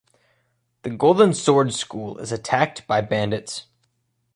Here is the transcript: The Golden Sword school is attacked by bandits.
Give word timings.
The 0.81 0.89
Golden 0.89 1.31
Sword 1.31 1.75
school 1.75 2.17
is 2.17 2.31
attacked 2.31 2.87
by 2.87 3.01
bandits. 3.01 3.67